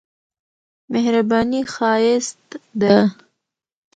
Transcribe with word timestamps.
مهرباني 0.91 1.61
ښايست 1.73 2.47
ده. 2.81 2.95